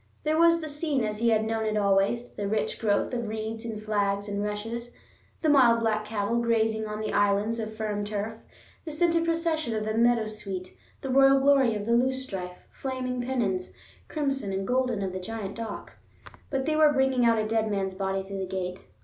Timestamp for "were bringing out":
16.75-17.37